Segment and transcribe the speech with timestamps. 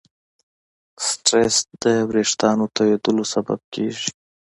[1.07, 4.09] سټرېس د وېښتیانو تویېدلو سبب کېږي.